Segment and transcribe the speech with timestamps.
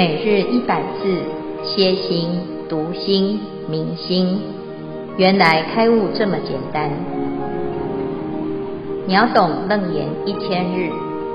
[0.00, 1.22] 每日一百字，
[1.62, 2.40] 歇心、
[2.70, 4.40] 读心、明心，
[5.18, 6.90] 原来开悟这么简单。
[9.06, 10.90] 秒懂楞严一千日，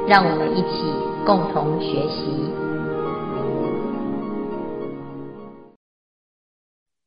[0.07, 0.81] 让我们一起
[1.27, 2.49] 共同学习。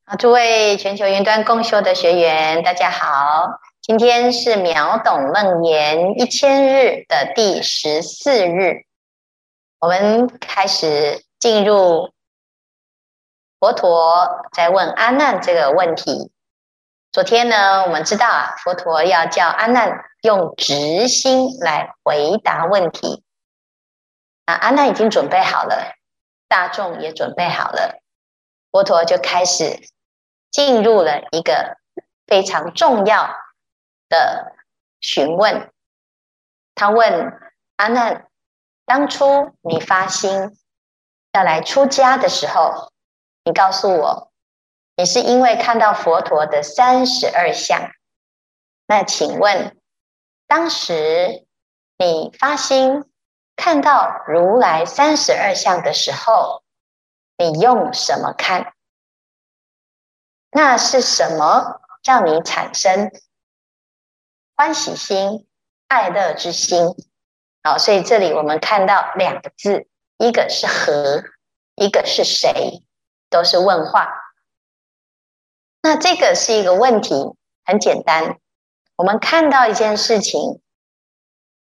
[0.07, 3.49] 好，诸位全球云端共修的学员，大家好。
[3.83, 8.85] 今天是秒懂楞严一千日的第十四日，
[9.81, 12.13] 我们开始进入
[13.61, 16.33] 佛陀在问阿难这个问题。
[17.13, 23.25] 昨天呢，我们知道啊，佛陀要叫阿难用直心来回答问题。
[24.45, 25.95] 啊，阿难已经准备好了，
[26.49, 28.01] 大众也准备好了，
[28.71, 29.89] 佛陀就开始
[30.51, 31.79] 进入了一个
[32.27, 33.35] 非常重要
[34.09, 34.57] 的
[35.01, 35.71] 询问，
[36.75, 37.41] 他问
[37.77, 38.29] 阿难：
[38.85, 40.59] 当初你发心
[41.39, 42.91] 要来出家的时候，
[43.45, 44.33] 你告诉我，
[44.97, 47.93] 你是因为看到佛陀的三十二相。
[48.89, 49.79] 那请问，
[50.49, 51.47] 当时
[51.97, 53.05] 你发心
[53.55, 56.65] 看到如来三十二相的时候，
[57.37, 58.75] 你用什么看？
[60.51, 63.13] 那是什么让你产生？
[64.57, 65.47] 欢喜心、
[65.87, 66.97] 爱乐之心，
[67.63, 69.87] 好，所以这里我们看到两个字，
[70.19, 71.25] 一个是何，
[71.77, 72.83] 一个是谁，
[73.31, 74.13] 都是问话。
[75.81, 77.15] 那这个是一个问题，
[77.65, 78.39] 很简单。
[78.97, 80.61] 我们看到一件事情，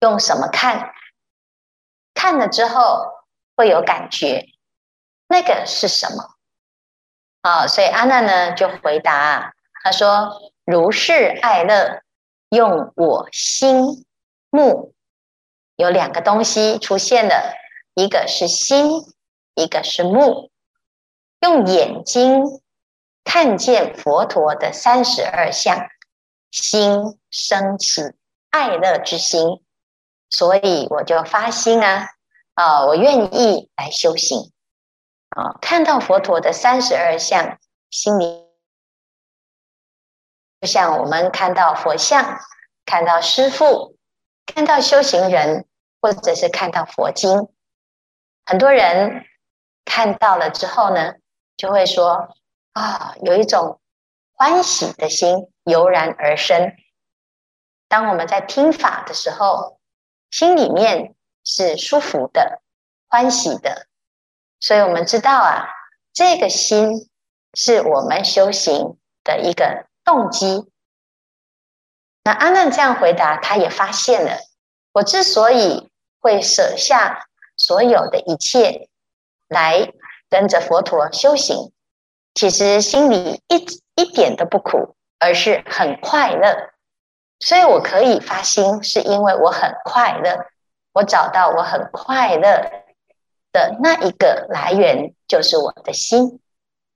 [0.01, 0.93] 用什么看？
[2.15, 4.47] 看了之后会有感觉，
[5.27, 6.37] 那个是什么？
[7.43, 12.03] 好，所以阿难呢就回答，他说：“如是爱乐。”
[12.51, 14.07] 用我心
[14.51, 14.95] 目，
[15.75, 17.53] 有两个东西出现了，
[17.97, 19.07] 一个是心，
[19.55, 20.51] 一个是目。
[21.41, 22.45] 用眼睛
[23.25, 25.89] 看见佛陀的三十二相，
[26.51, 28.03] 心生起
[28.51, 29.65] 爱乐之心，
[30.29, 32.11] 所以我就发心啊，
[32.53, 34.53] 啊，我愿意来修行
[35.31, 37.59] 啊，看到佛陀的三十二相，
[37.89, 38.45] 心里。
[40.61, 42.39] 就像我们看到佛像，
[42.85, 43.97] 看到师父，
[44.45, 45.67] 看到修行人，
[46.03, 47.49] 或者是看到佛经，
[48.47, 49.27] 很多人
[49.85, 51.15] 看到了之后呢，
[51.57, 52.35] 就会说
[52.73, 53.81] 啊，有一种
[54.33, 56.75] 欢喜的心油然而生。
[57.89, 59.79] 当我们在听法的时候，
[60.31, 61.15] 心里面
[61.45, 62.63] 是舒服的、
[63.09, 63.87] 欢喜的，
[64.61, 65.69] 所以我们知道啊，
[66.15, 67.11] 这个心
[67.53, 69.85] 是我们修行的一个。
[70.07, 70.71] 动机。
[72.23, 74.39] 那阿难这样回答，他也发现了，
[74.93, 75.91] 我之所以
[76.21, 77.27] 会舍下
[77.67, 78.89] 所有的一切
[79.49, 79.93] 来
[80.31, 81.73] 跟着佛陀修行，
[82.35, 83.67] 其实心里一
[83.97, 86.71] 一点都不苦，而是很快乐。
[87.41, 90.47] 所以我可以发心，是因为我很快乐，
[90.93, 92.71] 我找到我很快乐
[93.53, 96.41] 的那一个来源，就是我的心。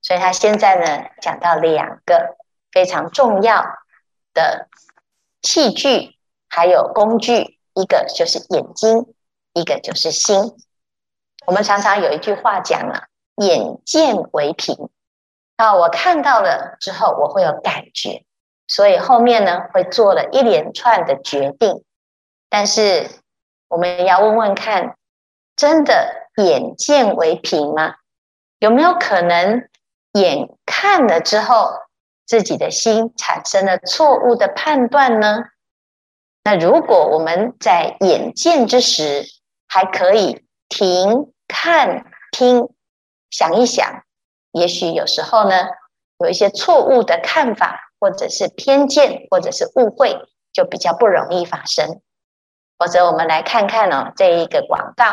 [0.01, 2.37] 所以他现在呢，讲到两个。
[2.73, 3.65] 非常重要
[4.33, 4.69] 的
[5.41, 6.15] 器具，
[6.47, 9.13] 还有工具，一个就是眼睛，
[9.53, 10.37] 一个就是心。
[11.45, 13.07] 我们常常有一句话讲啊
[13.37, 14.89] ，“眼见为凭”。
[15.57, 18.25] 啊，我看到了之后，我会有感觉，
[18.67, 21.83] 所以后面呢，会做了一连串的决定。
[22.49, 23.09] 但是
[23.67, 24.95] 我们要问问看，
[25.55, 27.95] 真的眼见为凭吗？
[28.59, 29.67] 有没有可能
[30.13, 31.71] 眼看了之后，
[32.25, 35.45] 自己的心产生了错误的判断呢？
[36.43, 39.25] 那如果我们在眼见之时，
[39.73, 42.67] 还可以停、看、听，
[43.29, 44.03] 想一想，
[44.51, 45.65] 也许有时候呢，
[46.17, 52.01] 有一些错误的看法，或者是偏见，或者是误会，就比较不容易发生。
[52.77, 55.05] 或者我们来看看哦，这一个广告，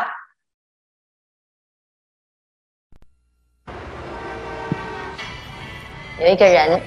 [6.19, 6.81] 有一个人。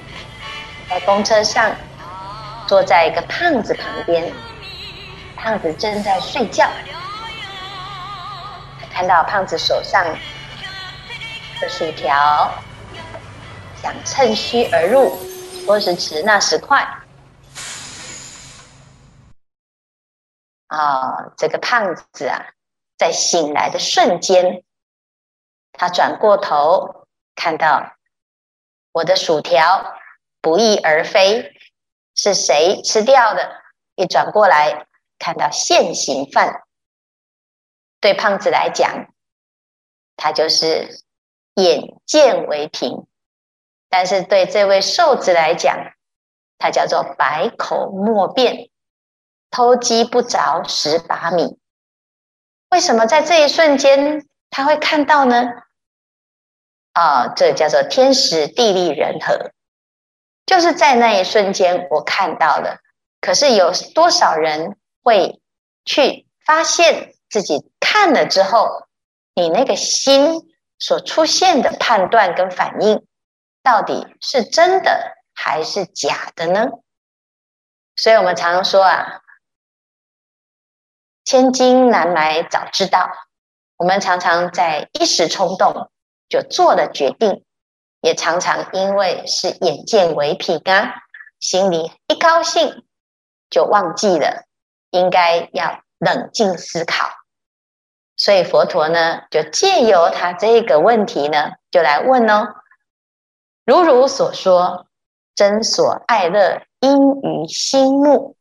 [0.87, 1.75] 在公车上，
[2.67, 4.31] 坐在一个胖子旁边，
[5.35, 6.69] 胖子正在睡觉。
[8.93, 10.05] 看到胖子手上
[11.59, 12.53] 的薯条，
[13.81, 15.17] 想趁虚而入，
[15.65, 16.87] 说时迟那时快。
[20.67, 22.45] 啊，这个胖子啊，
[22.97, 24.63] 在醒来的瞬间，
[25.71, 27.93] 他转过头，看到
[28.91, 29.95] 我的薯条。
[30.41, 31.53] 不翼而飞，
[32.15, 33.61] 是谁吃掉的？
[33.95, 34.87] 一转过来，
[35.17, 36.63] 看到现行犯。
[38.03, 39.07] 对胖子来讲，
[40.17, 41.01] 他就是
[41.55, 43.07] 眼见为凭。
[43.87, 45.93] 但是对这位瘦子来讲，
[46.57, 48.69] 他叫做百口莫辩，
[49.49, 51.57] 偷鸡不着蚀把米。
[52.71, 55.45] 为什么在这一瞬间他会看到呢？
[56.91, 59.51] 啊，这叫做天时地利人和，
[60.45, 62.79] 就是在那一瞬间我看到了。
[63.21, 65.39] 可是有多少人会
[65.85, 68.87] 去发现自己看了之后，
[69.33, 73.07] 你那个心所出现的判断跟反应？
[73.63, 76.67] 到底是真的还是假的呢？
[77.95, 79.21] 所以我们常说啊，
[81.25, 83.09] 千金难买早知道。
[83.77, 85.89] 我们常常在一时冲动
[86.29, 87.43] 就做了决定，
[88.01, 91.01] 也常常因为是眼见为凭啊，
[91.39, 92.85] 心里一高兴
[93.49, 94.43] 就忘记了
[94.91, 97.22] 应该要冷静思考。
[98.23, 102.55] 所以佛陀呢，就借由他这个问题呢，就来问哦。
[103.65, 104.87] 如汝所说，
[105.35, 108.37] 真所爱乐因于心目。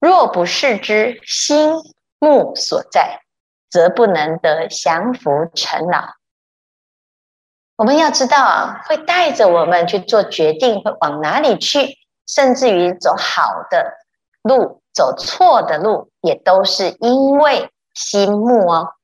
[0.00, 1.74] 若不是之心
[2.18, 3.20] 目所在，
[3.70, 6.14] 则不能得降伏尘恼。
[7.76, 11.96] 我们要知道啊，会带着我们去做决定，会往哪里去，
[12.26, 13.92] 甚至于走好的
[14.42, 18.94] 路，走错的路，也都是因为心目哦。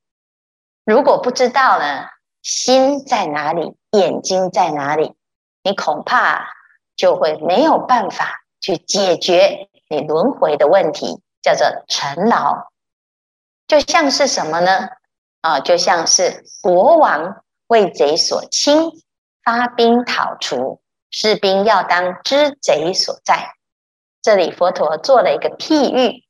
[0.85, 2.05] 如果不知道呢，
[2.41, 5.15] 心在哪里，眼睛在哪里？
[5.63, 6.47] 你恐怕
[6.95, 12.69] 就会没有办法去解决你轮回的问题，叫做尘劳。
[13.67, 14.87] 就像是什么呢？
[15.41, 18.91] 啊，就像是国王为贼所侵，
[19.43, 20.81] 发兵讨除，
[21.11, 23.55] 士兵要当知贼所在。
[24.21, 26.24] 这里佛陀做了一个譬喻，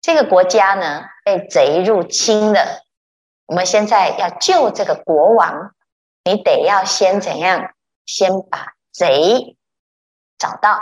[0.00, 2.82] 这个国家呢被贼入侵了，
[3.46, 5.74] 我们现在要救这个国王，
[6.24, 7.72] 你得要先怎样？
[8.06, 9.56] 先把贼
[10.38, 10.80] 找到，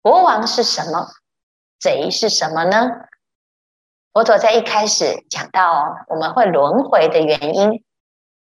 [0.00, 1.08] 国王是什么？
[1.78, 2.88] 贼是什么呢？
[4.12, 7.84] 佛陀在一开始讲到我们会轮回的原因，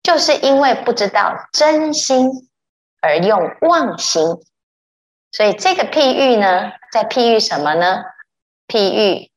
[0.03, 2.31] 就是因为不知道真心
[3.01, 4.23] 而用妄心，
[5.33, 8.05] 所以这个譬喻呢，在譬喻什么呢？
[8.71, 9.33] 譬喻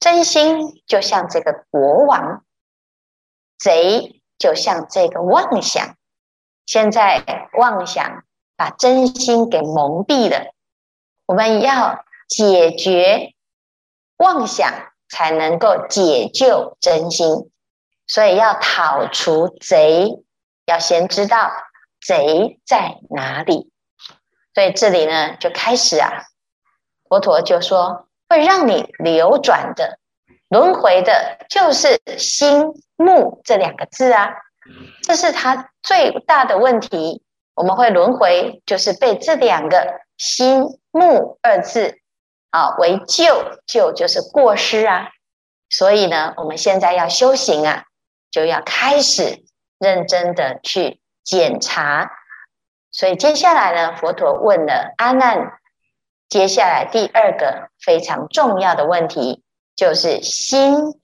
[0.00, 2.44] 真心就像这个国王，
[3.56, 5.96] 贼就像这个妄想。
[6.66, 8.24] 现在妄想
[8.56, 10.52] 把真心给蒙蔽了，
[11.26, 13.32] 我们要解决
[14.16, 14.68] 妄想，
[15.08, 17.52] 才能够解救真心。
[18.08, 20.24] 所以要讨除贼，
[20.64, 21.52] 要先知道
[22.00, 23.70] 贼在哪里。
[24.52, 26.24] 所以这里呢，就开始啊，
[27.08, 29.98] 佛陀就说，会让你流转的
[30.48, 34.34] 轮回的，就是心目这两个字啊。
[35.02, 37.22] 这是他最大的问题。
[37.54, 41.96] 我们会轮回，就是被这两个“心目”二字
[42.50, 45.08] 啊为旧，旧就是过失啊。
[45.70, 47.84] 所以呢，我们现在要修行啊，
[48.30, 49.42] 就要开始
[49.78, 52.10] 认真的去检查。
[52.90, 55.58] 所以接下来呢，佛陀问了阿难，
[56.28, 59.42] 接下来第二个非常重要的问题，
[59.74, 61.00] 就是心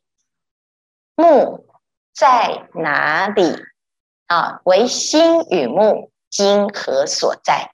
[1.15, 1.67] 目。
[2.15, 3.57] 在哪里
[4.27, 4.61] 啊？
[4.65, 7.73] 为心与目今何所在？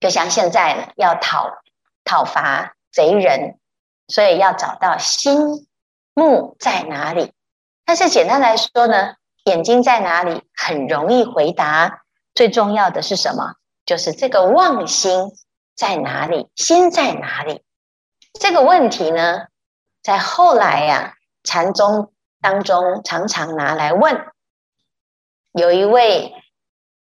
[0.00, 1.58] 就像现在，要讨
[2.04, 3.58] 讨伐贼人，
[4.08, 5.68] 所以要找到心
[6.14, 7.34] 目在哪里。
[7.84, 12.02] 但是简单来说呢，眼睛在哪里很容易回答。
[12.34, 13.56] 最重要的是什么？
[13.84, 15.32] 就是这个妄心
[15.78, 17.62] 在哪里，心在哪里？
[18.40, 19.46] 这个问题呢，
[20.02, 22.12] 在后来呀、啊，禅宗。
[22.40, 24.32] 当中常常拿来问，
[25.50, 26.32] 有一位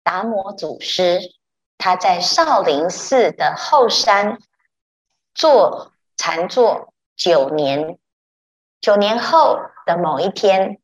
[0.02, 1.20] 达摩祖师，
[1.78, 4.40] 他在少林寺的后山
[5.32, 7.96] 坐禅坐九年，
[8.80, 10.80] 九年后的某一天，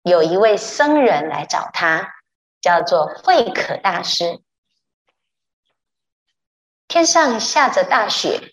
[0.00, 2.14] 有一位僧人来找他，
[2.62, 4.40] 叫做慧可大师。
[6.88, 8.52] 天上下着大雪，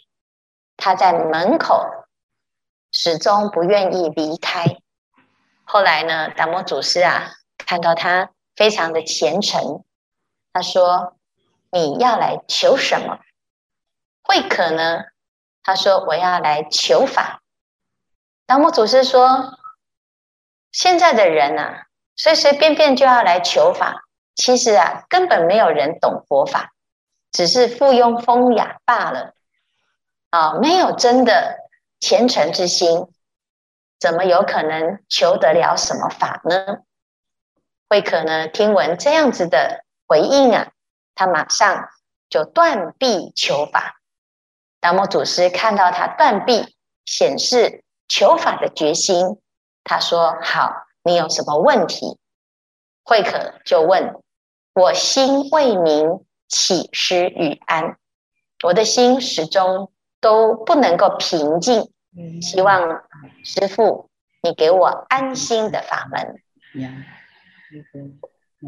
[0.76, 1.86] 他在门口
[2.92, 4.66] 始终不愿意离开。
[5.64, 9.84] 后来呢，达摩祖师啊，看到他非常的虔诚，
[10.52, 11.16] 他说
[11.72, 13.20] ：“你要来求什么？”
[14.24, 15.04] 慧可呢，
[15.64, 17.42] 他说：“我要来求法。”
[18.46, 19.60] 达摩祖师说
[20.72, 21.86] ：“现在的人啊，
[22.16, 24.04] 随随便便就要来求法，
[24.36, 26.73] 其实啊，根本没有人懂佛法，
[27.34, 29.34] 只是附庸风雅罢了，
[30.30, 31.58] 啊，没有真的
[32.00, 33.08] 虔诚之心。”
[34.00, 36.80] 怎么有可能求得了什么法呢？
[37.88, 40.72] 慧可呢，听闻这样子的回应啊，
[41.16, 41.88] 他马上
[42.30, 44.02] 就断臂求法。
[44.82, 46.76] 达摩祖师看到他断臂，
[47.06, 49.40] 显示求法的决心。
[49.86, 50.74] 他说：“好，
[51.04, 52.20] 你有什么问题？”
[53.06, 54.20] 慧可就问
[54.76, 57.98] ：“我心未明，岂施与安？
[58.64, 61.92] 我的心始终都不能够平静，
[62.42, 63.04] 希望
[63.44, 64.10] 师父
[64.42, 66.42] 你给我安心的法门。”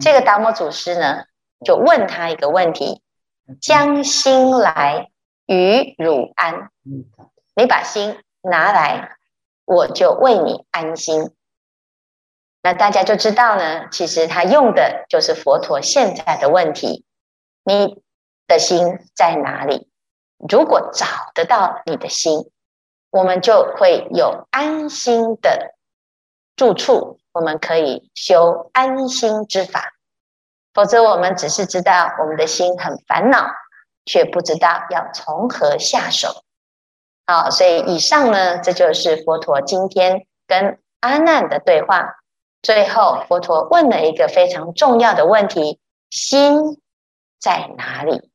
[0.02, 1.26] 这个达摩祖师呢，
[1.64, 3.02] 就问他一个问题
[3.62, 5.10] ：“将心来，
[5.46, 6.72] 与汝安。
[7.56, 9.16] 你把心拿来，
[9.64, 11.32] 我就为你安心。”
[12.62, 17.06] 那大家就知道呢，其实他用的就是佛陀现在的问题：
[17.66, 18.02] 你
[18.48, 19.90] 的心在哪里？
[20.48, 22.52] 如果找得到你的心，
[23.10, 25.74] 我们就会有安心的
[26.56, 29.94] 住处，我们可以修安心之法。
[30.74, 33.48] 否则，我们只是知道我们的心很烦恼，
[34.06, 36.44] 却不知道要从何下手。
[37.26, 42.18] 好，所以以上呢，这就是佛陀今天跟阿难的对话。
[42.62, 45.80] 最后，佛陀问了一个非常重要的问题：
[46.10, 46.82] 心
[47.46, 48.28] 在哪里？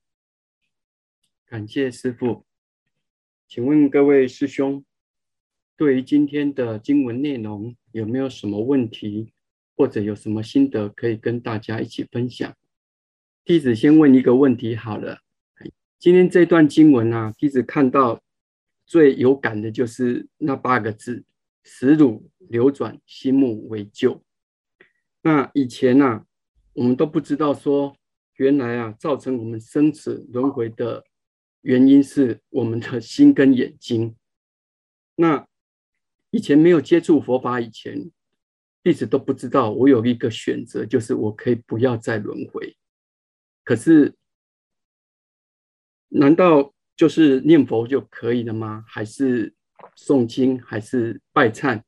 [1.45, 2.47] 感谢师父。
[3.49, 4.85] 请问各位师兄，
[5.77, 9.33] 对于今天的经文内容，有没有什么问题，
[9.77, 12.57] 或者有什么心得可以跟大家一起分享？
[13.45, 15.19] 弟子先问一个问题好了。
[15.99, 18.23] 今天这段经文啊，弟子看到
[18.87, 21.25] 最有感的就是那八个字。
[21.65, 24.23] 使汝流转，心目为旧。
[25.23, 26.27] 那以前呢、啊，
[26.75, 27.97] 我们都不知道说，
[28.41, 31.05] 原来啊，造成我们生死轮回的
[31.61, 34.17] 原因是我们的心跟眼睛。
[35.17, 35.47] 那
[36.31, 38.11] 以前没有接触佛法以前，
[38.83, 42.75] 一直都不知道我有一个选择，就是我可以不要再轮回。
[43.63, 44.15] 可是，
[46.09, 48.85] 难道就是念佛就可以了吗？
[48.89, 49.55] 还是？
[49.97, 51.83] 诵经还是拜忏，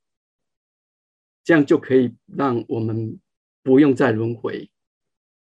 [1.45, 3.21] 这样就可以让我们
[3.63, 4.71] 不用再轮回，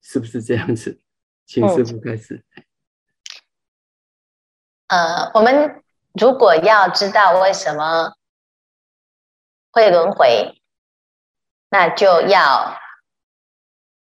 [0.02, 1.00] 是不是这样子？
[1.46, 2.44] 请师傅开始。
[4.88, 5.82] 呃，我们
[6.12, 8.12] 如果要知道为什么
[9.70, 10.60] 会轮回，
[11.70, 12.76] 那就要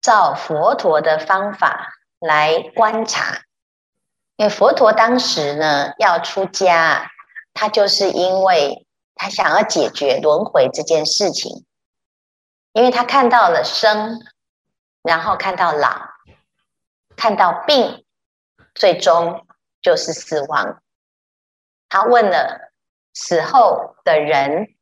[0.01, 3.43] 照佛陀的方法来观察，
[4.37, 7.09] 因为佛陀当时呢要出家。
[7.55, 11.67] 他就是因为他想要解决轮回这件事情，
[12.73, 14.19] 因为他看到了生，
[15.03, 16.09] 然后看到老，
[17.17, 18.05] 看到病，
[18.75, 19.47] 最终
[19.81, 20.83] 就是死亡。
[21.89, 22.73] 他问了
[23.13, 24.75] 死后的人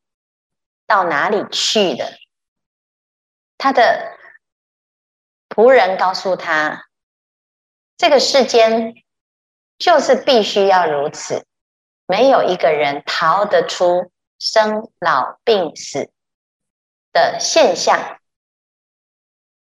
[0.87, 2.17] 到哪里去了，
[3.57, 4.17] 他的
[5.49, 6.87] 仆人告诉他，
[7.97, 8.93] 这个世间
[9.77, 11.45] 就是必须要如此。
[12.05, 16.11] 没有一个人逃得出生老病死
[17.13, 18.20] 的现象，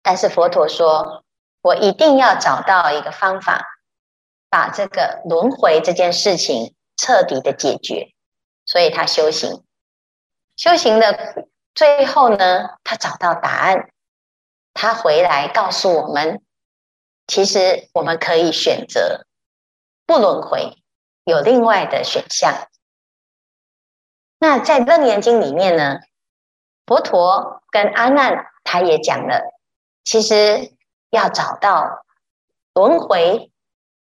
[0.02, 1.24] 但是佛陀说
[1.62, 3.66] ：“我一定要找到一个方法，
[4.50, 8.14] 把这个轮回这件事情彻底的解决。”
[8.66, 9.64] 所以他修行，
[10.56, 13.92] 修行的最后呢，他找到答案，
[14.74, 16.42] 他回来告诉我们：
[17.28, 19.26] 其实我们可以选择
[20.06, 20.78] 不轮回。
[21.24, 22.68] 有另外的选项。
[24.40, 26.00] 那在《楞严经》里面呢，
[26.88, 29.54] 佛陀跟阿难他也讲了，
[30.04, 30.72] 其实
[31.10, 32.06] 要找到
[32.74, 33.52] 轮回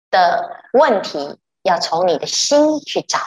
[0.09, 3.19] 的问题，要从你的心去找。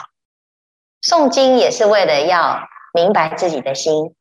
[1.01, 4.15] 诵经也是为了要明白自己的心，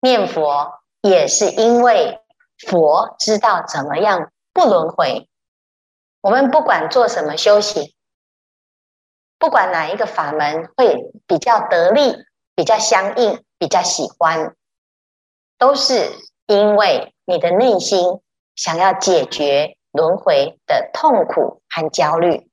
[0.00, 2.20] 念佛也是因为
[2.68, 5.28] 佛知道怎么样不轮回。
[6.20, 7.92] 我们不管做什么修行。
[9.38, 14.56] 不管哪一个法门会比较得力、比较相应、比较喜欢，
[15.58, 16.10] 都是
[16.46, 18.22] 因为你的内心
[18.54, 22.50] 想要解决轮回的痛苦和焦虑。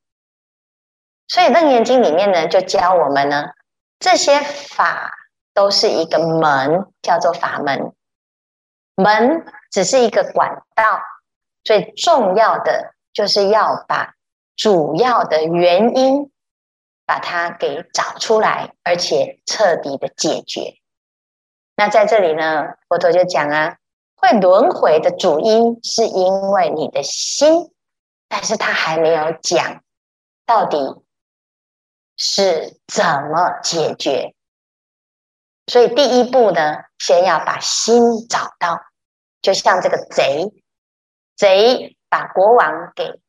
[1.28, 3.46] 所以《楞严经》里面呢，就教我们呢，
[3.98, 5.10] 这些法
[5.54, 7.94] 都是一个门，叫做法门。
[8.96, 11.00] 门只是一个管道，
[11.62, 14.14] 最重要的就是要把
[14.54, 16.30] 主要的原因。
[17.06, 20.78] 把它给找出来，而且彻底的解决。
[21.76, 23.76] 那在这里呢，佛陀就讲啊，
[24.24, 27.70] 会轮回的主因是因为你的心，
[28.26, 29.82] 但是他还没有讲
[30.46, 30.78] 到底
[32.16, 34.34] 是怎么解决。
[35.66, 38.80] 所以第一步呢，先要把心找到，
[39.42, 40.54] 就像这个贼，
[41.36, 43.20] 贼把国王给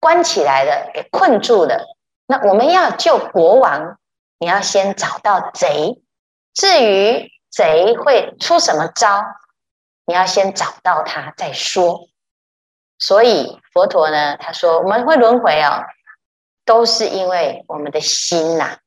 [0.00, 1.94] 关起来了，给困住了。
[2.26, 3.98] 那我们要救国王，
[4.38, 6.02] 你要先找到贼。
[6.54, 9.22] 至于贼会出什么招，
[10.06, 12.08] 你要先找到他再说。
[12.98, 15.84] 所以佛陀呢，他说我们会轮回哦，
[16.64, 18.78] 都是因为我们的心呐、啊。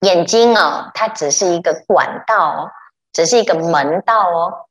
[0.00, 2.70] 眼睛哦，它只是一个管道哦，
[3.12, 4.66] 只是一个门道哦。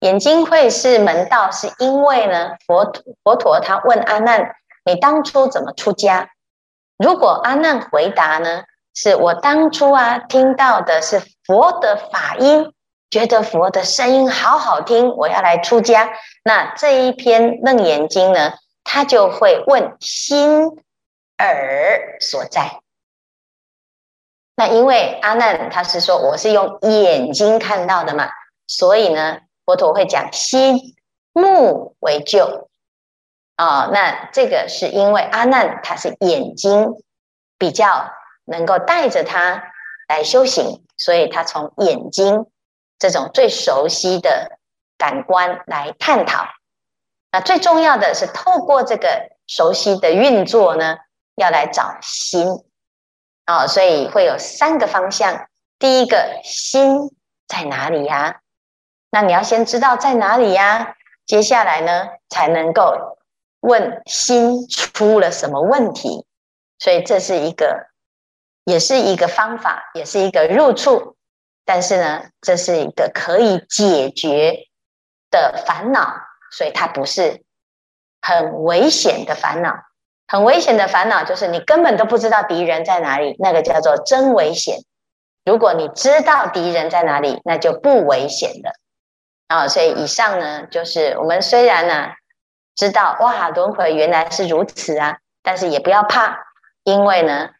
[0.00, 6.28] 眼睛会是门道，是因为呢，佛佛陀他问阿难：“你当初怎么出家？”
[6.98, 12.73] 如果阿难回答呢，是我当初啊听到的是佛的法音，
[13.14, 16.10] 觉得佛的声音好好听，我要来出家。
[16.42, 20.66] 那这一篇楞严经呢，他就会问心
[21.38, 22.80] 耳所在。
[24.56, 28.30] 那因为阿难他是说我是用眼睛看到的嘛，
[28.66, 30.96] 所以呢，佛陀会讲心
[31.32, 32.68] 目为救
[33.54, 33.90] 啊。
[33.92, 36.88] 那这个是因为阿难他是眼睛
[37.58, 38.10] 比较
[38.44, 39.62] 能够带着他
[40.08, 42.46] 来修行，所以他从眼睛
[42.98, 44.58] 这种最熟悉的
[44.96, 46.46] 感官来探讨。
[47.32, 50.98] 那最重要的是透过这个熟悉的运作呢，
[51.34, 52.64] 要来找心。
[53.44, 55.48] 啊、哦，所以会有三个方向。
[55.78, 57.10] 第一个，心
[57.46, 58.40] 在哪里呀？
[59.10, 60.96] 那你要先知道在哪里呀。
[61.26, 63.18] 接下来呢，才能够
[63.60, 66.24] 问心出了什么问题。
[66.78, 67.88] 所以这是一个，
[68.64, 71.16] 也是一个方法，也是一个入处。
[71.64, 74.66] 但是呢，这是一个可以解决
[75.30, 76.14] 的烦恼，
[76.50, 77.42] 所以它不是
[78.20, 79.74] 很危险的烦恼。
[80.26, 84.78] 很危险的烦恼就是你根本都不知道敌人在哪里，那个叫做真危险。
[85.44, 88.72] 如果你知道敌人在哪里，那就不危险了。
[89.46, 92.14] 啊，所以以上呢，就是我们虽然呢
[92.74, 96.38] 知道哇，轮回原来是如此啊，但是也不要怕，
[96.82, 97.50] 因为呢，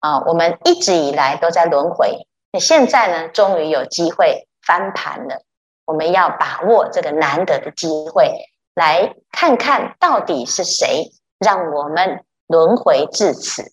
[0.00, 5.44] 啊，我们一直以来都在轮回，那现在呢，终于有机会翻盘了。
[5.84, 8.32] 我们要把握这个难得的机会，
[8.74, 11.10] 来看看到底是谁。
[11.40, 13.72] 让我们轮回至此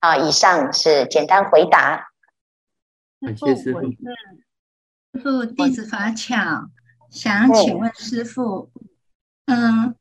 [0.00, 0.14] 啊！
[0.18, 2.10] 以上是简单回答。
[3.34, 3.80] 师父，
[5.14, 6.36] 师父弟子法巧，
[7.10, 8.70] 想请问师父，
[9.46, 9.96] 嗯，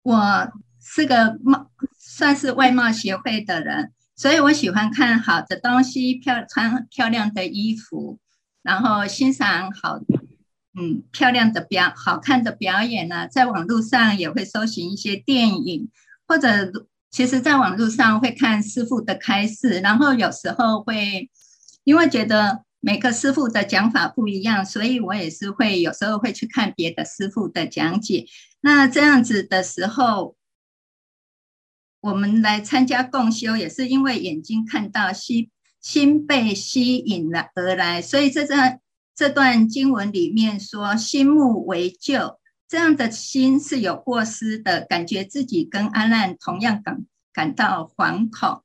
[0.00, 1.66] 我是个貌
[1.98, 8.18] 算是外貌协会的人，所以我喜欢看好的东西，漂穿漂亮的衣服，
[8.62, 9.98] 然后欣赏好
[10.78, 15.88] 嗯漂亮的表好看的表演呢，在网络上也会搜寻一些电影。
[16.28, 16.70] 或者，
[17.10, 21.30] 其实，在网络上会看师傅的开示，然后有时候会，
[21.84, 28.26] 因为觉得每个师傅的讲法不一样，所以我也是会有时候会去看别的师傅的讲解。
[28.60, 30.36] 那这样子的时候，
[32.00, 38.00] 我们来参加共修，也是因为眼睛看到，心心被吸引了而来。
[38.02, 38.80] 所以这段
[39.14, 42.38] 这段经文里面说，心目为救。
[42.68, 48.62] 这样的心是有过失的，感觉自己跟阿难同样感感到惶恐，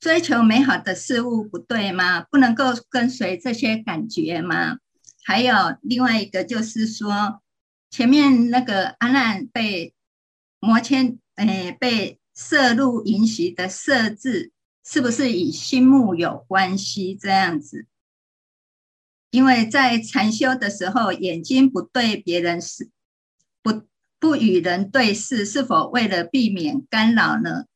[0.00, 2.22] 追求美好的事物不对吗？
[2.22, 4.78] 不能够跟随这些感觉吗？
[5.22, 7.42] 还有另外一个就是说，
[7.90, 9.92] 前面那个阿难被
[10.58, 14.50] 摩迁，诶，被摄入淫习的摄字，
[14.82, 17.14] 是不是与心目有关系？
[17.14, 17.86] 这样子，
[19.30, 22.88] 因为在禅修的时候，眼睛不对别人是。
[23.62, 23.82] 不
[24.18, 27.66] 不与人对视，是否为了避免干扰呢？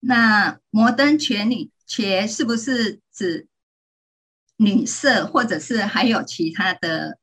[0.00, 3.46] 那摩登伽女且是不是指
[4.56, 7.18] 女色，或者是还有其他的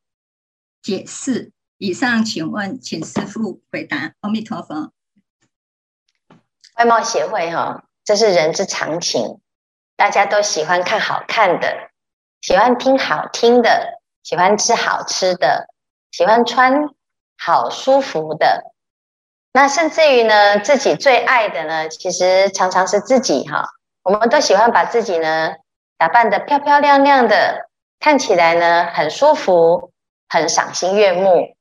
[0.81, 1.51] 解释？
[1.77, 4.15] 以上，请问，请师父回答。
[4.21, 4.93] 阿弥陀佛。
[6.79, 9.41] 外貌协会哈，这是人之常情，
[9.97, 11.89] 大家都喜欢看好看的，
[12.39, 15.67] 喜欢听好听的，喜欢吃好吃的，
[16.11, 16.89] 喜欢穿。
[17.41, 18.73] 好舒服的，
[19.53, 23.63] 那甚至于呢，自己最爱的呢，其实常常是自己哈。
[24.03, 25.53] 我们都喜欢把自己呢
[25.97, 27.69] 打扮得漂漂亮亮的，
[28.01, 29.93] 看起来呢很舒服，
[30.27, 31.55] 很赏心悦目。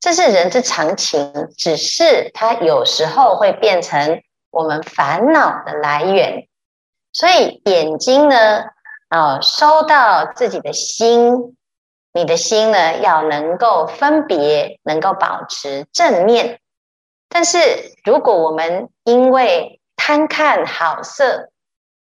[0.00, 4.20] 这是人之常情，只是它有时候会变成
[4.56, 6.48] 我们烦恼的来源。
[7.12, 8.64] 所以眼睛呢，
[9.08, 11.56] 啊，收到自己的心。
[12.12, 16.60] 你的心呢，要能够分别，能够保持正面。
[17.28, 17.58] 但是，
[18.04, 21.50] 如果我们因为贪看好色、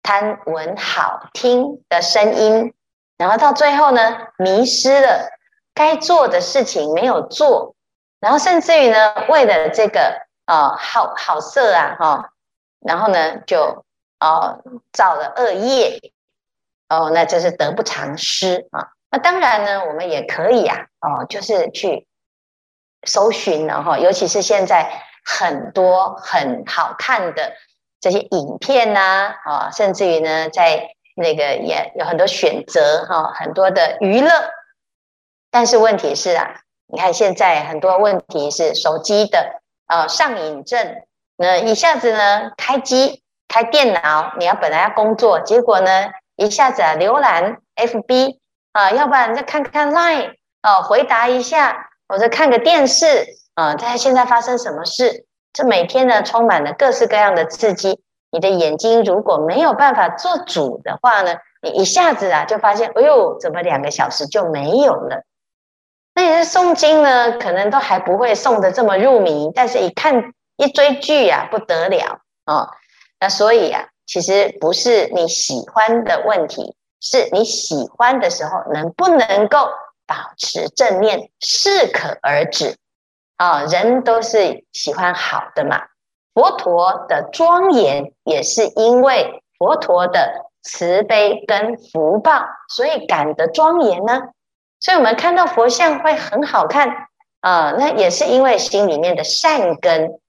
[0.01, 2.73] 贪闻好听的声音，
[3.17, 5.27] 然后到最后呢，迷失了
[5.73, 7.75] 该做的事情没有做，
[8.21, 12.29] 然后甚至于呢，为了这个、呃、好好色啊哈、
[12.79, 13.85] 然后呢就
[14.19, 14.61] 哦
[14.93, 15.99] 造了恶业，
[16.89, 18.89] 哦，那就是得不偿失啊。
[19.09, 22.05] 那当然呢，我们也可以啊，哦，就是去
[23.07, 27.53] 搜寻了哈，尤其是现在很多很好看的
[27.99, 34.29] 这些影片呐，啊，甚至于呢，在那个也有很多选择哈，很多的娱乐。
[35.49, 41.01] 但是问题是啊，你看现在很多问题是手机的呃上瘾症，
[41.37, 48.39] 那一下子呢开机开电脑，你要本来要工作，结果呢一下子啊浏览 FB。
[48.73, 55.25] 啊，要不然再看看 Line 哦，回答一下，或者看个电视啊，在现在发生什么事？
[55.51, 57.99] 这每天呢，充满了各式各样的刺激。
[58.29, 65.23] 你的眼睛如果没有办法做主的话呢，你一下子啊就发现，哎呦，怎么两个小时就没有了？
[66.13, 72.71] 那你的诵经呢，可能都还不会诵得这么入迷，但是一看一追剧呀，不得了啊！
[73.19, 76.75] 那所以啊，其实不是你喜欢的问题。
[76.99, 79.69] 是你喜欢的时候，能不能够
[80.07, 82.75] 保持正念，适可而止
[83.35, 83.63] 啊？
[83.65, 85.83] 人都是喜欢好的嘛。
[86.33, 94.29] 佛陀的庄严也是因为佛陀的慈悲跟福报，所以感得庄严呢。
[94.79, 96.89] 所以我们看到佛像会很好看
[97.41, 100.19] 啊，那也是因为心里面的善根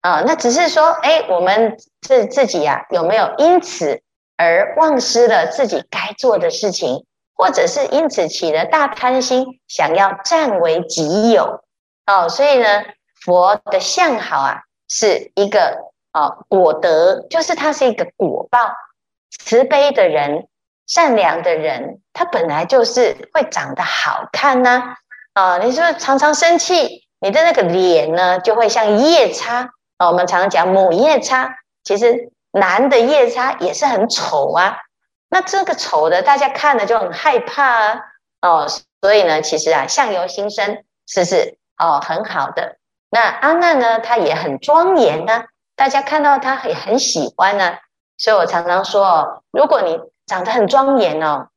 [0.00, 0.22] 啊。
[0.26, 4.02] 那只是说，哎，我们自自己呀、有没有因此？
[4.36, 11.64] 而忘失了自己该做的事情，或者是因此起了大贪心，想要占为己有。
[12.06, 12.84] 哦，所以呢，
[13.20, 15.78] 佛的相好啊，是一个
[16.12, 18.60] 哦果德，就是它是一个果报。
[19.40, 20.46] 慈悲的人、
[20.86, 24.94] 善良的人，他本来就是会长得好看呐。
[25.32, 29.68] 啊，你是不是常常生气，你的那个脸呢，就会像夜叉。
[29.98, 32.32] 啊，我们常常讲母夜叉，其实。
[32.50, 34.78] 男的夜叉也是很丑啊，
[35.28, 38.00] 那这个丑的大家看了就很害怕啊，
[38.40, 38.66] 哦，
[39.02, 42.78] 所以呢，其实啊，相由心生，是不是哦，很好的。
[43.10, 45.44] 那阿难呢，他也很庄严呢，
[45.76, 47.76] 大家看到他也很喜欢呢。
[48.16, 51.48] 所以我常常说哦，如果你长得很庄严哦，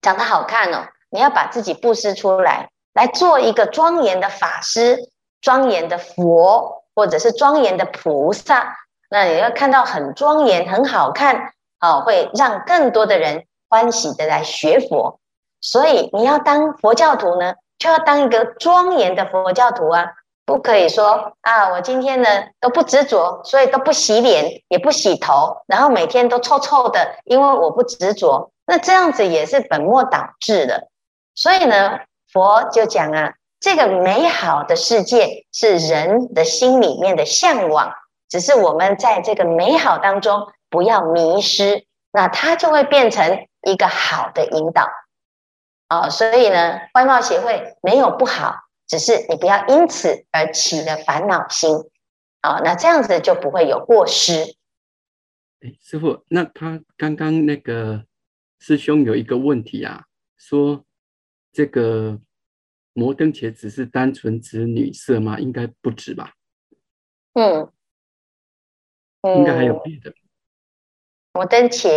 [0.00, 5.10] 长得好看哦，你要把自己布施出来，来做一个庄严的法师、
[5.42, 8.76] 庄严的佛，或者是庄严的菩萨。
[9.10, 15.18] 那你要看到很庄严、很好看，哦，会让更多的人欢喜的来学佛。
[15.60, 20.06] 所以你要当佛教徒呢，就要当一个庄严的佛教徒啊，
[20.44, 22.28] 不可以说啊，我今天呢
[22.58, 28.50] 都不执着，所以都不洗脸，也不洗头，然后每天都臭臭的，因为我不执着。
[28.66, 30.88] 那这样子也是本末倒置的。
[31.34, 32.00] 所以呢，
[32.32, 37.94] 佛就讲啊，这个美好的世界是人的心里面的向往。
[38.28, 44.88] 只是我们在这个美好当中不要迷失，那它就会变成一个好的引导。
[45.88, 48.56] 哦，所以呢，外貌协会没有不好，
[48.88, 51.76] 只是你不要因此而起了烦恼心。
[52.40, 54.56] 啊、哦，那这样子就不会有过失。
[55.60, 58.02] 哎，师傅，那他刚刚那个
[58.58, 60.06] 师兄有一个问题啊，
[60.38, 60.82] 说
[61.52, 62.18] 这个
[62.92, 65.38] 摩登伽只是单纯指女色吗？
[65.38, 66.32] 应该不止吧？
[67.34, 67.70] 嗯。
[69.24, 70.10] 应该还有别的。
[70.10, 70.14] 嗯、
[71.34, 71.88] 摩登伽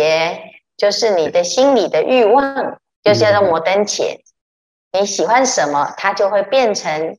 [0.76, 4.22] 就是你的心里的欲望，就叫做摩登伽。
[4.92, 7.18] 你喜欢什么，它就会变成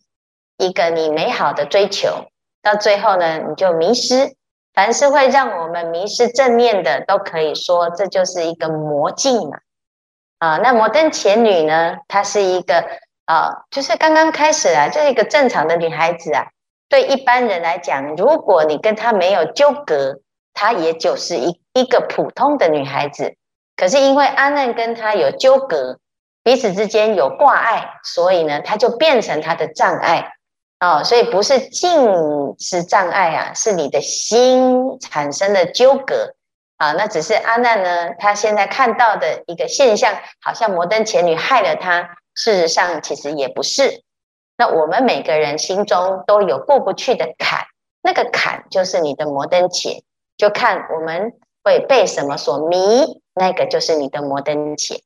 [0.57, 2.31] 一个你美好的追求。
[2.61, 4.35] 到最后呢，你就迷失。
[4.73, 9.59] 凡是会让我们迷失正念的，都可以说这就是一个魔镜嘛。
[10.37, 12.87] 啊，那摩登伽女呢，她是一个
[13.27, 16.47] 啊，就是刚刚开始啊，就是一个正常的女孩子啊。
[16.89, 20.21] 对一般人来讲，如果你跟她没有纠葛，
[20.53, 23.35] 她也就是一一个普通的女孩子。
[23.75, 25.99] 可是因为阿难跟她有纠葛，
[26.43, 30.31] 彼此之间有挂碍，所以呢，她就变成她的障碍
[30.79, 31.03] 哦。
[31.03, 36.33] 所以不是境是障碍啊，是你的心产生的纠葛
[36.77, 36.93] 啊。
[36.93, 44.03] 那只是阿难呢，他现在看到的一个现象，好像摩登前女害了他，事实上其实也不是。
[44.57, 47.65] 那我们每个人心中都有过不去的坎，
[48.01, 50.03] 那个坎就是你的摩登伽，
[50.37, 52.77] 就看我们会被什么所迷，
[53.33, 55.03] 那个就是你的摩登伽。